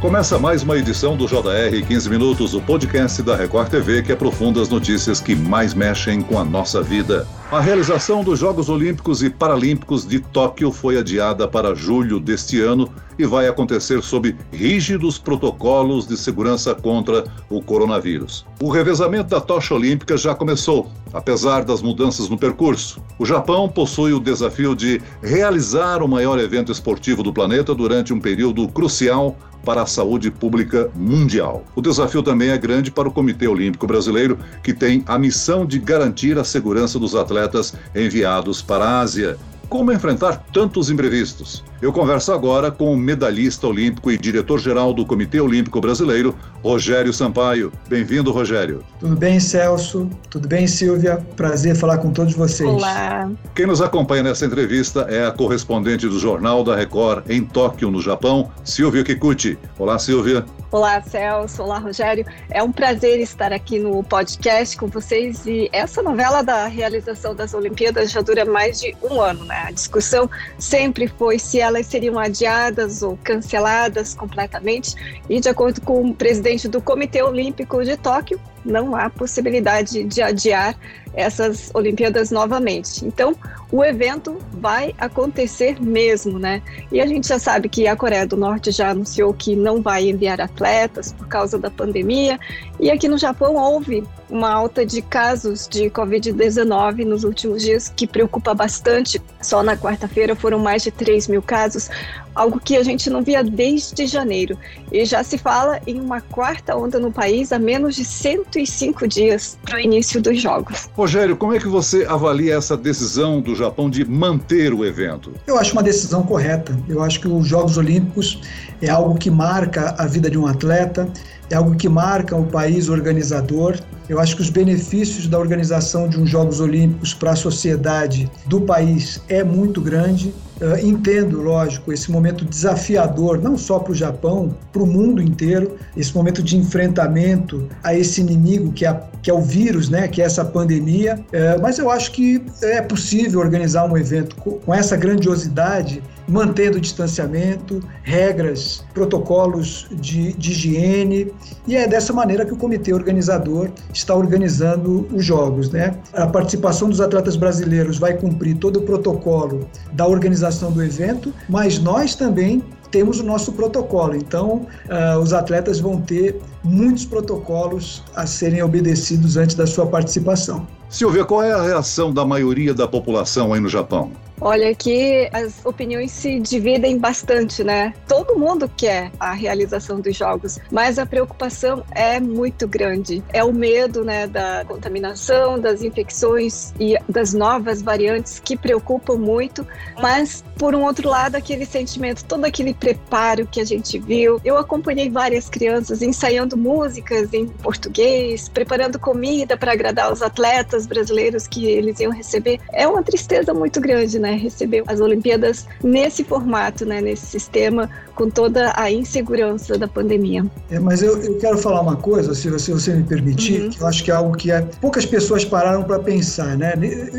[0.00, 4.62] Começa mais uma edição do JR 15 Minutos, o podcast da Record TV que aprofunda
[4.62, 7.28] as notícias que mais mexem com a nossa vida.
[7.52, 12.90] A realização dos Jogos Olímpicos e Paralímpicos de Tóquio foi adiada para julho deste ano
[13.20, 18.46] e vai acontecer sob rígidos protocolos de segurança contra o coronavírus.
[18.62, 23.02] O revezamento da tocha olímpica já começou, apesar das mudanças no percurso.
[23.18, 28.20] O Japão possui o desafio de realizar o maior evento esportivo do planeta durante um
[28.20, 31.64] período crucial para a saúde pública mundial.
[31.74, 35.78] O desafio também é grande para o Comitê Olímpico Brasileiro, que tem a missão de
[35.78, 39.36] garantir a segurança dos atletas enviados para a Ásia.
[39.70, 41.62] Como enfrentar tantos imprevistos?
[41.80, 47.72] Eu converso agora com o medalhista olímpico e diretor-geral do Comitê Olímpico Brasileiro, Rogério Sampaio.
[47.88, 48.82] Bem-vindo, Rogério.
[48.98, 50.10] Tudo bem, Celso?
[50.28, 51.24] Tudo bem, Silvia?
[51.36, 52.68] Prazer falar com todos vocês.
[52.68, 53.30] Olá.
[53.54, 58.02] Quem nos acompanha nessa entrevista é a correspondente do Jornal da Record em Tóquio, no
[58.02, 59.56] Japão, Silvia Kikuchi.
[59.78, 60.44] Olá, Silvia.
[60.72, 61.64] Olá, Celso.
[61.64, 62.24] Olá, Rogério.
[62.48, 65.44] É um prazer estar aqui no podcast com vocês.
[65.44, 69.64] E essa novela da realização das Olimpíadas já dura mais de um ano, né?
[69.66, 74.94] A discussão sempre foi se elas seriam adiadas ou canceladas completamente.
[75.28, 80.22] E, de acordo com o presidente do Comitê Olímpico de Tóquio, não há possibilidade de
[80.22, 80.76] adiar
[81.14, 83.04] essas Olimpíadas novamente.
[83.04, 83.34] Então,
[83.72, 86.62] o evento vai acontecer mesmo, né?
[86.90, 90.08] E a gente já sabe que a Coreia do Norte já anunciou que não vai
[90.08, 92.38] enviar atletas por causa da pandemia.
[92.78, 98.06] E aqui no Japão houve uma alta de casos de Covid-19 nos últimos dias, que
[98.06, 99.20] preocupa bastante.
[99.40, 101.90] Só na quarta-feira foram mais de 3 mil casos,
[102.34, 104.56] algo que a gente não via desde janeiro.
[104.92, 109.58] E já se fala em uma quarta onda no país a menos de 105 dias
[109.64, 110.88] para o início dos Jogos.
[110.94, 115.32] Rogério, como é que você avalia essa decisão do Japão de manter o evento?
[115.46, 116.78] Eu acho uma decisão correta.
[116.88, 118.40] Eu acho que os Jogos Olímpicos
[118.80, 121.08] é algo que marca a vida de um atleta,
[121.50, 123.78] é algo que marca o país organizador.
[124.10, 128.60] Eu acho que os benefícios da organização de uns Jogos Olímpicos para a sociedade do
[128.60, 130.34] país é muito grande.
[130.60, 135.76] Uh, entendo, lógico, esse momento desafiador, não só para o Japão, para o mundo inteiro,
[135.96, 140.20] esse momento de enfrentamento a esse inimigo que é, que é o vírus, né, que
[140.20, 141.18] é essa pandemia.
[141.28, 146.78] Uh, mas eu acho que é possível organizar um evento com, com essa grandiosidade mantendo
[146.78, 151.32] o distanciamento, regras, protocolos de, de, higiene,
[151.66, 155.70] e é dessa maneira que o comitê organizador está organizando os jogos.
[155.70, 155.96] Né?
[156.14, 161.78] A participação dos atletas brasileiros vai cumprir todo o protocolo da organização do evento, mas
[161.78, 164.16] nós também temos o nosso protocolo.
[164.16, 170.66] Então, uh, os atletas vão ter muitos protocolos a serem obedecidos antes da sua participação.
[170.88, 174.10] Silvia, qual é a reação da maioria da população aí no Japão?
[174.40, 177.92] Olha que as opiniões se dividem bastante, né?
[178.08, 183.22] Todo mundo quer a realização dos jogos, mas a preocupação é muito grande.
[183.32, 189.66] É o medo, né, da contaminação, das infecções e das novas variantes que preocupam muito,
[190.00, 194.40] mas por um outro lado, aquele sentimento, todo aquele preparo que a gente viu.
[194.44, 201.46] Eu acompanhei várias crianças ensaiando músicas em português, preparando comida para agradar os atletas brasileiros
[201.46, 202.58] que eles iam receber.
[202.72, 204.29] É uma tristeza muito grande, né?
[204.30, 210.44] Né, receber as Olimpíadas nesse formato, né, nesse sistema, com toda a insegurança da pandemia.
[210.70, 213.70] É, mas eu, eu quero falar uma coisa, se você, se você me permitir, uhum.
[213.70, 216.74] que eu acho que é algo que é, poucas pessoas pararam para pensar, né?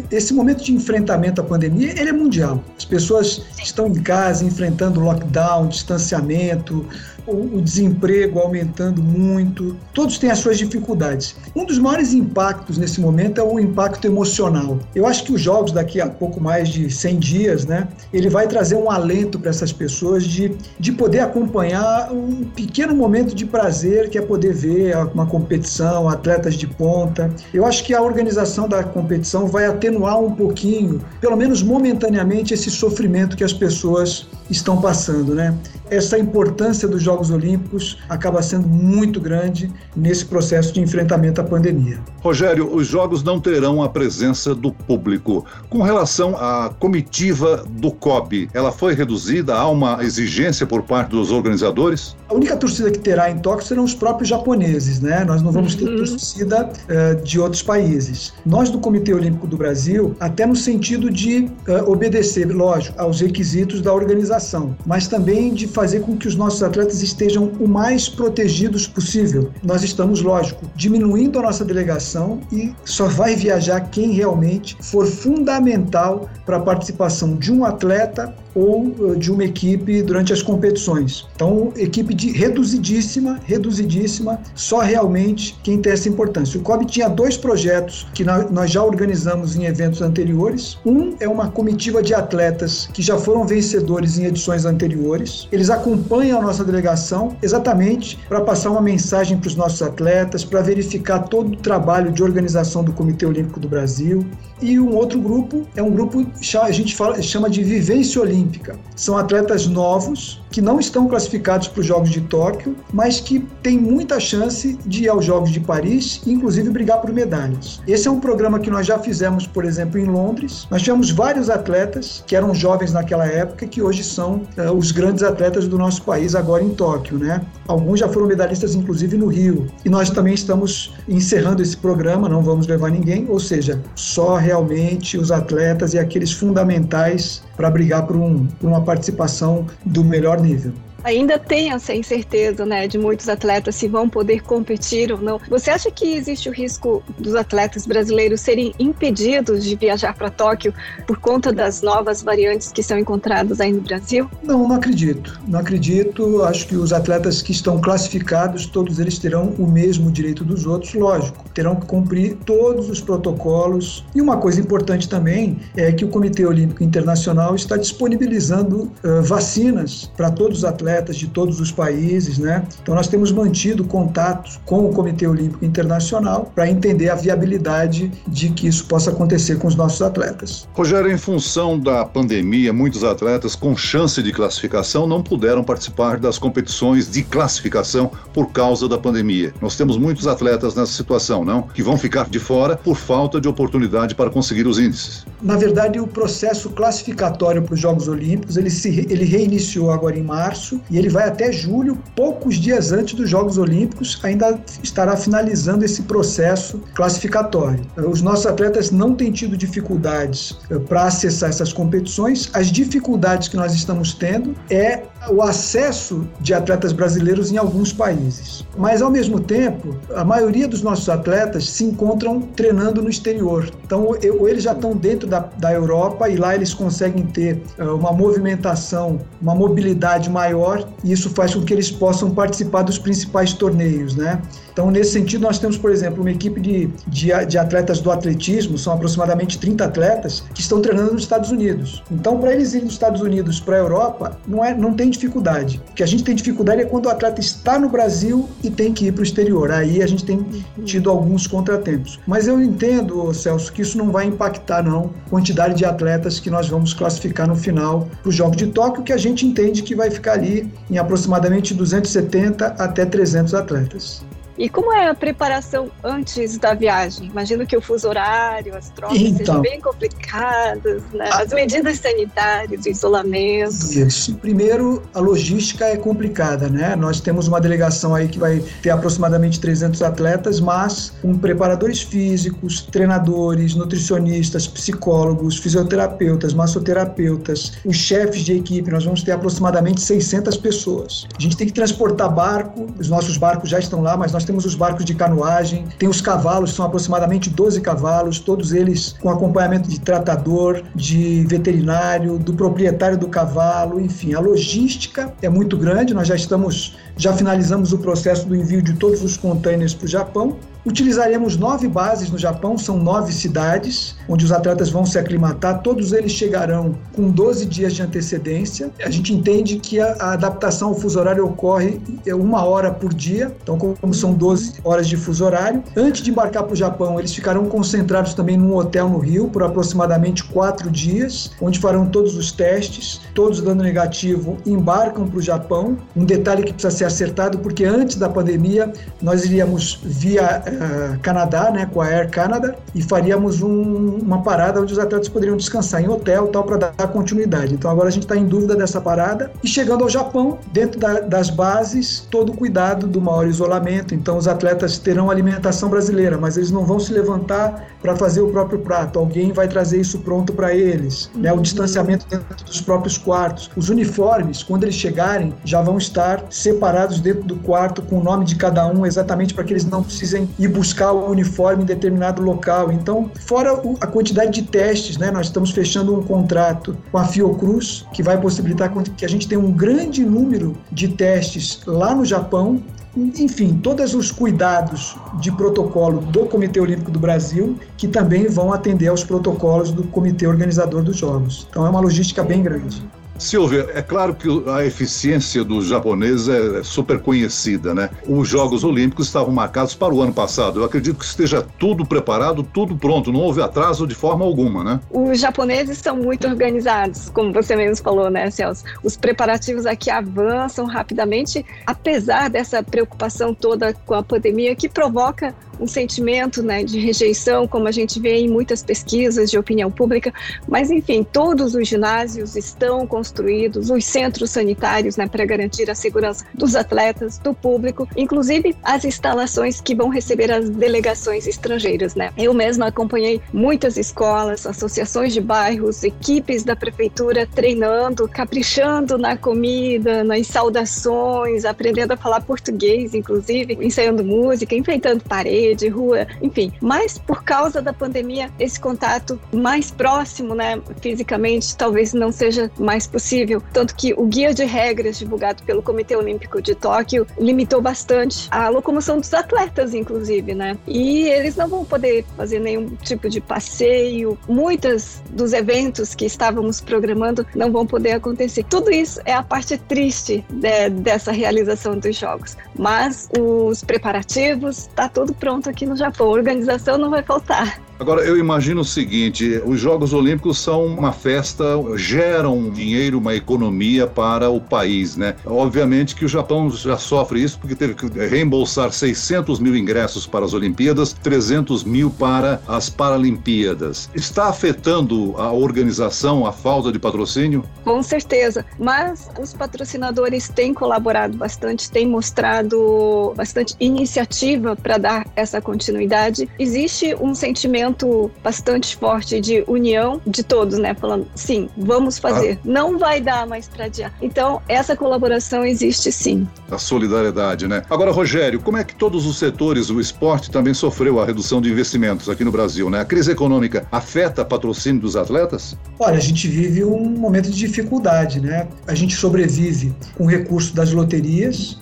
[0.10, 2.64] Esse momento de enfrentamento à pandemia, ele é mundial.
[2.78, 6.86] As pessoas estão em casa enfrentando lockdown, distanciamento,
[7.28, 11.36] o, desemprego aumentando muito, todos têm as suas dificuldades.
[11.56, 14.80] Um dos maiores impactos nesse momento é o impacto emocional.
[14.96, 18.48] Eu acho que os jogos daqui a pouco mais de 100 dias, né, ele vai
[18.48, 24.10] trazer um alento para essas pessoas de, de poder acompanhar um pequeno momento de prazer
[24.10, 27.32] que é poder ver uma competição, atletas de ponta.
[27.54, 32.70] Eu acho que a organização da competição vai atenuar um pouquinho, pelo menos momentaneamente, esse
[32.70, 35.56] sofrimento que as pessoas estão passando, né?
[35.90, 42.00] Essa importância dos Jogos Olímpicos acaba sendo muito grande nesse processo de enfrentamento à pandemia.
[42.22, 45.46] Rogério, os Jogos não terão a presença do público.
[45.70, 49.56] Com relação à comitiva do COB, ela foi reduzida?
[49.56, 52.16] Há uma exigência por parte dos organizadores?
[52.30, 55.26] A única torcida que terá em Tóquio serão os próprios japoneses, né?
[55.26, 55.98] Nós não vamos ter uhum.
[55.98, 58.34] torcida uh, de outros países.
[58.46, 63.82] Nós do Comitê Olímpico do Brasil, até no sentido de uh, obedecer, lógico, aos requisitos
[63.82, 64.41] da organização,
[64.86, 69.52] mas também de fazer com que os nossos atletas estejam o mais protegidos possível.
[69.64, 76.30] Nós estamos, lógico, diminuindo a nossa delegação e só vai viajar quem realmente for fundamental
[76.46, 81.28] para a participação de um atleta ou uh, de uma equipe durante as competições.
[81.36, 86.60] Então, equipe de reduzidíssima, reduzidíssima, só realmente quem tem essa importância.
[86.60, 90.78] O COB tinha dois projetos que nós já organizamos em eventos anteriores.
[90.86, 95.48] Um é uma comitiva de atletas que já foram vencedores em edições anteriores.
[95.52, 100.62] Eles acompanham a nossa delegação exatamente para passar uma mensagem para os nossos atletas, para
[100.62, 104.26] verificar todo o trabalho de organização do Comitê Olímpico do Brasil.
[104.62, 106.26] E um outro grupo é um grupo
[106.62, 108.80] a gente fala, chama de vivência olímpica.
[108.96, 113.78] São atletas novos que não estão classificados para os Jogos de Tóquio, mas que têm
[113.78, 117.82] muita chance de ir aos Jogos de Paris inclusive, brigar por medalhas.
[117.88, 120.68] Esse é um programa que nós já fizemos, por exemplo, em Londres.
[120.70, 125.24] Nós tivemos vários atletas que eram jovens naquela época que hoje são uh, os grandes
[125.24, 127.42] atletas do nosso país agora em Tóquio, né?
[127.68, 129.68] Alguns já foram medalhistas, inclusive, no Rio.
[129.86, 135.18] E nós também estamos encerrando esse programa, não vamos levar ninguém, ou seja, só realmente
[135.18, 140.74] os atletas e aqueles fundamentais para brigar por, um, por uma participação do melhor nível
[141.04, 145.40] ainda tem essa incerteza, né, de muitos atletas se vão poder competir ou não.
[145.50, 150.74] Você acha que existe o risco dos atletas brasileiros serem impedidos de viajar para Tóquio
[151.08, 154.30] por conta das novas variantes que são encontradas aí no Brasil?
[154.44, 155.40] Não, não acredito.
[155.48, 156.44] Não acredito.
[156.44, 160.94] Acho que os atletas que estão classificados, todos eles terão o mesmo direito dos outros,
[160.94, 161.46] lógico.
[161.54, 164.06] Terão que cumprir todos os protocolos.
[164.16, 170.12] E uma coisa importante também é que o Comitê Olímpico Internacional está disponibilizando uh, vacinas
[170.16, 172.64] para todos os atletas atletas de todos os países, né?
[172.82, 178.50] Então nós temos mantido contatos com o Comitê Olímpico Internacional para entender a viabilidade de
[178.50, 180.68] que isso possa acontecer com os nossos atletas.
[180.74, 186.38] Rogério, em função da pandemia, muitos atletas com chance de classificação não puderam participar das
[186.38, 189.54] competições de classificação por causa da pandemia.
[189.62, 191.64] Nós temos muitos atletas nessa situação, não?
[191.64, 195.26] Que vão ficar de fora por falta de oportunidade para conseguir os índices.
[195.42, 200.24] Na verdade, o processo classificatório para os Jogos Olímpicos ele se ele reiniciou agora em
[200.24, 205.86] março e ele vai até julho, poucos dias antes dos Jogos Olímpicos, ainda estará finalizando
[205.86, 207.86] esse processo classificatório.
[207.98, 212.50] Os nossos atletas não têm tido dificuldades eh, para acessar essas competições.
[212.54, 218.66] As dificuldades que nós estamos tendo é o acesso de atletas brasileiros em alguns países.
[218.78, 223.70] Mas, ao mesmo tempo, a maioria dos nossos atletas se encontram treinando no exterior.
[223.86, 228.12] Então, eles já estão dentro da, da Europa e lá eles conseguem ter eh, uma
[228.12, 234.16] movimentação, uma mobilidade maior e isso faz com que eles possam participar dos principais torneios,
[234.16, 234.42] né?
[234.72, 238.78] Então, nesse sentido, nós temos, por exemplo, uma equipe de, de, de, atletas do atletismo,
[238.78, 242.02] são aproximadamente 30 atletas, que estão treinando nos Estados Unidos.
[242.10, 245.82] Então, para eles irem dos Estados Unidos para a Europa, não, é, não tem dificuldade.
[245.92, 248.94] O que a gente tem dificuldade é quando o atleta está no Brasil e tem
[248.94, 249.72] que ir para o exterior.
[249.72, 250.46] Aí a gente tem
[250.86, 252.20] tido alguns contratempos.
[252.26, 256.50] Mas eu entendo, Celso, que isso não vai impactar, não, a quantidade de atletas que
[256.50, 259.96] nós vamos classificar no final para os Jogos de Tóquio, que a gente entende que
[259.96, 264.24] vai ficar ali em aproximadamente 270 até 300 atletas.
[264.62, 267.28] E como é a preparação antes da viagem?
[267.30, 271.30] Imagino que o fuso horário, as trocas então, sejam bem complicadas, né?
[271.32, 273.72] as medidas sanitárias, o isolamento.
[273.72, 274.36] Isso.
[274.36, 276.96] Primeiro, a logística é complicada, né?
[276.96, 282.84] Nós temos uma delegação aí que vai ter aproximadamente 300 atletas, mas com preparadores físicos,
[282.84, 291.26] treinadores, nutricionistas, psicólogos, fisioterapeutas, massoterapeutas, os chefes de equipe, nós vamos ter aproximadamente 600 pessoas.
[291.36, 294.46] A gente tem que transportar barco, os nossos barcos já estão lá, mas nós nós
[294.52, 299.30] temos os barcos de canoagem, tem os cavalos, são aproximadamente 12 cavalos, todos eles com
[299.30, 306.14] acompanhamento de tratador, de veterinário, do proprietário do cavalo, enfim, a logística é muito grande,
[306.14, 310.10] nós já estamos, já finalizamos o processo do envio de todos os containers para o
[310.10, 315.82] Japão Utilizaremos nove bases no Japão, são nove cidades, onde os atletas vão se aclimatar.
[315.82, 318.90] Todos eles chegarão com 12 dias de antecedência.
[319.04, 322.02] A gente entende que a, a adaptação ao fuso horário ocorre
[322.34, 325.84] uma hora por dia, então, como são 12 horas de fuso horário.
[325.96, 329.62] Antes de embarcar para o Japão, eles ficarão concentrados também num hotel no Rio por
[329.62, 333.22] aproximadamente quatro dias, onde farão todos os testes.
[333.36, 335.98] Todos dando negativo, embarcam para o Japão.
[336.16, 341.72] Um detalhe que precisa ser acertado, porque antes da pandemia, nós iríamos via uh, Canadá,
[341.72, 346.02] né, com a Air Canada, e faríamos um, uma parada onde os atletas poderiam descansar
[346.02, 347.74] em hotel tal para dar continuidade.
[347.74, 349.52] Então agora a gente está em dúvida dessa parada.
[349.64, 354.14] E chegando ao Japão, dentro da, das bases, todo o cuidado do maior isolamento.
[354.14, 358.50] Então os atletas terão alimentação brasileira, mas eles não vão se levantar para fazer o
[358.50, 359.20] próprio prato.
[359.20, 361.30] Alguém vai trazer isso pronto para eles.
[361.36, 361.52] Né?
[361.54, 363.70] O distanciamento dentro dos próprios quartos.
[363.76, 368.46] Os uniformes, quando eles chegarem, já vão estar separados dentro do quarto com o nome
[368.46, 372.42] de cada um, exatamente para que eles não precisem ir buscar o uniforme em determinado
[372.42, 372.92] local.
[372.92, 375.32] Então, fora a quantidade de testes, né?
[375.32, 379.60] Nós estamos fechando um contrato com a Fiocruz, que vai possibilitar que a gente tenha
[379.60, 382.82] um grande número de testes lá no Japão
[383.16, 389.10] enfim, todos os cuidados de protocolo do Comitê Olímpico do Brasil, que também vão atender
[389.10, 391.68] aos protocolos do Comitê Organizador dos Jogos.
[391.70, 393.04] Então é uma logística bem grande.
[393.42, 398.10] Silvia, é claro que a eficiência dos japoneses é super conhecida, né?
[398.28, 400.80] Os Jogos Olímpicos estavam marcados para o ano passado.
[400.80, 405.00] Eu acredito que esteja tudo preparado, tudo pronto, não houve atraso de forma alguma, né?
[405.10, 408.84] Os japoneses são muito organizados, como você mesmo falou, né, Celso?
[409.04, 415.88] Os preparativos aqui avançam rapidamente, apesar dessa preocupação toda com a pandemia que provoca um
[415.88, 420.32] sentimento né, de rejeição, como a gente vê em muitas pesquisas de opinião pública,
[420.68, 426.46] mas enfim, todos os ginásios estão construídos, os centros sanitários né, para garantir a segurança
[426.54, 432.14] dos atletas, do público, inclusive as instalações que vão receber as delegações estrangeiras.
[432.14, 432.32] Né?
[432.38, 440.24] Eu mesma acompanhei muitas escolas, associações de bairros, equipes da prefeitura treinando, caprichando na comida,
[440.24, 446.72] nas saudações, aprendendo a falar português, inclusive, ensaiando música, enfeitando paredes de rua, enfim.
[446.82, 453.08] Mas por causa da pandemia, esse contato mais próximo, né, fisicamente, talvez não seja mais
[453.08, 453.62] possível.
[453.74, 458.70] Tanto que o guia de regras divulgado pelo Comitê Olímpico de Tóquio limitou bastante a
[458.70, 460.78] locomoção dos atletas, inclusive, né?
[460.88, 464.38] E eles não vão poder fazer nenhum tipo de passeio.
[464.48, 468.64] Muitos dos eventos que estávamos programando não vão poder acontecer.
[468.64, 472.58] Tudo isso é a parte triste de, dessa realização dos jogos.
[472.78, 476.28] Mas os preparativos, tá tudo pronto pronto aqui no Japão.
[476.28, 477.80] Organização não vai faltar.
[478.02, 481.64] Agora, eu imagino o seguinte: os Jogos Olímpicos são uma festa,
[481.96, 485.36] geram dinheiro, uma economia para o país, né?
[485.46, 490.44] Obviamente que o Japão já sofre isso porque teve que reembolsar 600 mil ingressos para
[490.44, 494.10] as Olimpíadas, 300 mil para as Paralimpíadas.
[494.16, 497.64] Está afetando a organização, a falta de patrocínio?
[497.84, 505.62] Com certeza, mas os patrocinadores têm colaborado bastante, têm mostrado bastante iniciativa para dar essa
[505.62, 506.50] continuidade.
[506.58, 510.94] Existe um sentimento sentimento bastante forte de união de todos, né?
[510.94, 512.58] Falando, sim, vamos fazer.
[512.58, 512.62] Ah.
[512.64, 514.14] Não vai dar mais para adiar.
[514.22, 516.48] Então, essa colaboração existe sim.
[516.70, 517.84] A solidariedade, né?
[517.90, 521.70] Agora, Rogério, como é que todos os setores, o esporte também sofreu a redução de
[521.70, 523.02] investimentos aqui no Brasil, né?
[523.02, 525.76] A crise econômica afeta o patrocínio dos atletas?
[526.00, 528.68] Olha, a gente vive um momento de dificuldade, né?
[528.88, 531.80] A gente sobrevive com o recurso das loterias,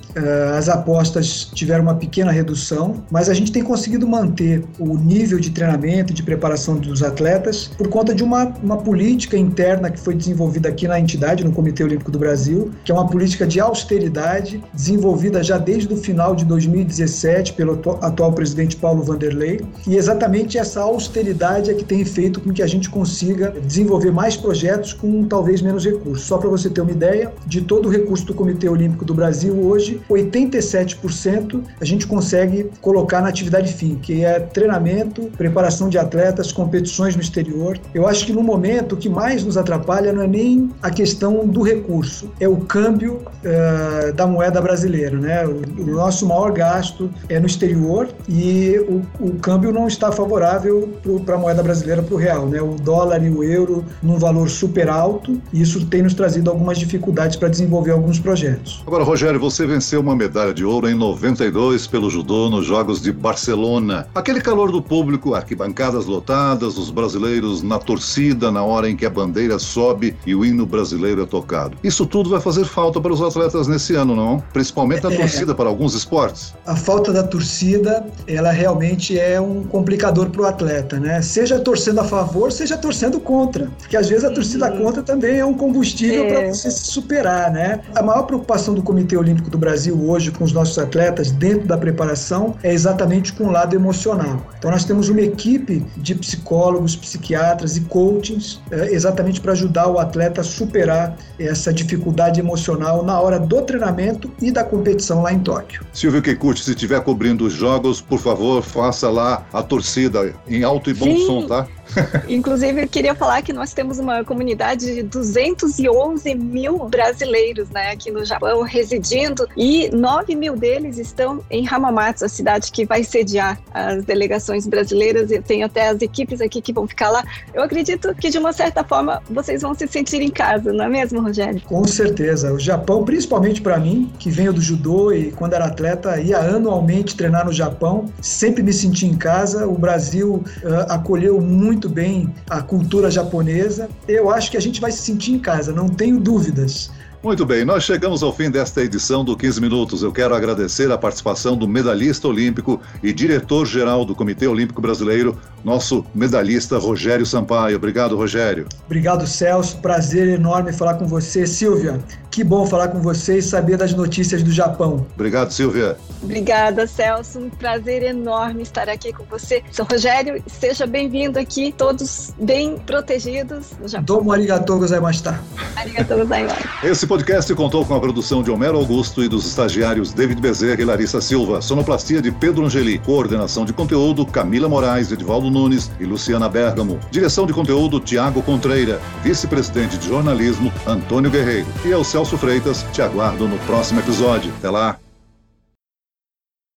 [0.58, 5.50] as apostas tiveram uma pequena redução, mas a gente tem conseguido manter o nível de
[5.50, 10.70] treinamento de preparação dos atletas por conta de uma, uma política interna que foi desenvolvida
[10.70, 15.44] aqui na entidade, no Comitê Olímpico do Brasil, que é uma política de austeridade desenvolvida
[15.44, 19.62] já desde o final de 2017 pelo atual presidente Paulo Vanderlei.
[19.88, 24.36] E exatamente essa austeridade é que tem feito com que a gente consiga desenvolver mais
[24.36, 26.26] projetos com talvez menos recursos.
[26.26, 29.54] Só para você ter uma ideia, de todo o recurso do Comitê Olímpico do Brasil
[29.60, 36.52] hoje, 87% a gente consegue colocar na atividade fim, que é treinamento, preparação de atletas,
[36.52, 37.80] competições no exterior.
[37.94, 41.48] Eu acho que no momento o que mais nos atrapalha não é nem a questão
[41.48, 45.18] do recurso, é o câmbio uh, da moeda brasileira.
[45.18, 45.46] Né?
[45.46, 50.90] O, o, nosso maior gasto é no exterior e o, o câmbio não está favorável
[51.26, 52.48] para a moeda brasileira, para o real.
[52.48, 52.62] Né?
[52.62, 56.78] O dólar e o euro num valor super alto e isso tem nos trazido algumas
[56.78, 58.84] dificuldades para desenvolver alguns projetos.
[58.86, 63.02] Agora, Rogério, você venceu venceu uma medalha de ouro em 92 pelo judô nos Jogos
[63.02, 64.06] de Barcelona.
[64.14, 69.10] Aquele calor do público, arquibancadas lotadas, os brasileiros na torcida na hora em que a
[69.10, 71.76] bandeira sobe e o hino brasileiro é tocado.
[71.84, 74.44] Isso tudo vai fazer falta para os atletas nesse ano, não?
[74.54, 75.18] Principalmente a é.
[75.18, 76.54] torcida para alguns esportes.
[76.68, 81.20] A falta da torcida, ela realmente é um complicador para o atleta, né?
[81.24, 83.72] Seja torcendo a favor, seja torcendo contra.
[83.80, 84.84] Porque às vezes a torcida uhum.
[84.84, 86.28] contra também é um combustível é.
[86.28, 87.82] para você se superar, né?
[87.96, 91.66] A maior preocupação do Comitê Olímpico do Brasil Brasil hoje com os nossos atletas dentro
[91.66, 94.46] da preparação é exatamente com o lado emocional.
[94.58, 99.98] Então nós temos uma equipe de psicólogos, psiquiatras e coachings é, exatamente para ajudar o
[99.98, 105.40] atleta a superar essa dificuldade emocional na hora do treinamento e da competição lá em
[105.40, 105.86] Tóquio.
[105.94, 110.90] Silvio Kikuchi, se estiver cobrindo os jogos, por favor, faça lá a torcida em alto
[110.90, 111.26] e bom Sim.
[111.26, 111.66] som, tá?
[112.28, 118.12] Inclusive, eu queria falar que nós temos uma comunidade de 211 mil brasileiros né, aqui
[118.12, 123.60] no Japão residindo e 9 mil deles estão em Hamamatsu, a cidade que vai sediar
[123.74, 127.24] as delegações brasileiras e tem até as equipes aqui que vão ficar lá.
[127.54, 130.90] Eu acredito que, de uma certa forma, vocês vão se sentir em casa, não é
[130.90, 131.62] mesmo, Rogério?
[131.62, 132.54] Com certeza.
[132.54, 137.16] O Japão, principalmente para mim, que venho do judô e quando era atleta ia anualmente
[137.16, 139.68] treinar no Japão, sempre me senti em casa.
[139.68, 143.88] O Brasil uh, acolheu muito bem a cultura japonesa.
[144.08, 146.92] Eu acho que a gente vai se sentir em casa, não tenho dúvidas.
[147.22, 150.04] Muito bem, nós chegamos ao fim desta edição do 15 Minutos.
[150.04, 156.06] Eu quero agradecer a participação do medalhista olímpico e diretor-geral do Comitê Olímpico Brasileiro, nosso
[156.16, 157.76] medalhista Rogério Sampaio.
[157.76, 158.68] Obrigado, Rogério.
[158.86, 159.80] Obrigado, Celso.
[159.80, 161.46] Prazer enorme falar com você.
[161.46, 162.00] Silvia,
[162.32, 165.06] que bom falar com você e saber das notícias do Japão.
[165.16, 165.98] Obrigado, Silvia.
[166.22, 167.40] Obrigada, Celso.
[167.40, 169.64] Um prazer enorme estar aqui com você.
[169.72, 174.18] Sou Rogério, seja bem-vindo aqui, todos bem protegidos no Japão.
[174.18, 175.40] Domo arigatou gozaimashita.
[175.76, 176.70] Arigatou gozaimashita.
[176.84, 180.86] Esse podcast contou com a produção de Homero Augusto e dos estagiários David Bezerra e
[180.86, 186.50] Larissa Silva, sonoplastia de Pedro Angeli, coordenação de conteúdo Camila Moraes, Edvaldo Nunes e Luciana
[186.50, 191.68] Bergamo, direção de conteúdo Tiago Contreira, vice-presidente de jornalismo Antônio Guerreiro.
[191.86, 194.54] E eu, Celso Freitas, te aguardo no próximo episódio.
[194.58, 194.98] Até lá!